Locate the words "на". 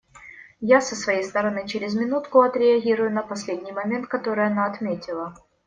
3.11-3.21